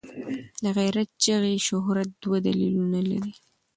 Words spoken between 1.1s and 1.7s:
چغې